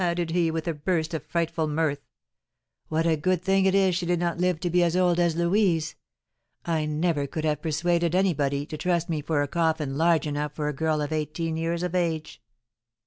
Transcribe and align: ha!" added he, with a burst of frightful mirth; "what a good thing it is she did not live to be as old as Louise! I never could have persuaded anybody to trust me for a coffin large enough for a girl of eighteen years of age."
ha!" 0.01 0.07
added 0.07 0.31
he, 0.31 0.49
with 0.49 0.67
a 0.67 0.73
burst 0.73 1.13
of 1.13 1.23
frightful 1.23 1.67
mirth; 1.67 1.99
"what 2.87 3.05
a 3.05 3.15
good 3.15 3.39
thing 3.43 3.67
it 3.67 3.75
is 3.75 3.95
she 3.95 4.05
did 4.07 4.19
not 4.19 4.39
live 4.39 4.59
to 4.59 4.67
be 4.67 4.81
as 4.81 4.97
old 4.97 5.19
as 5.19 5.35
Louise! 5.35 5.93
I 6.65 6.87
never 6.87 7.27
could 7.27 7.45
have 7.45 7.61
persuaded 7.61 8.15
anybody 8.15 8.65
to 8.65 8.77
trust 8.77 9.09
me 9.09 9.21
for 9.21 9.43
a 9.43 9.47
coffin 9.47 9.97
large 9.99 10.25
enough 10.25 10.53
for 10.55 10.67
a 10.67 10.73
girl 10.73 11.01
of 11.03 11.11
eighteen 11.11 11.55
years 11.55 11.83
of 11.83 11.93
age." 11.93 12.41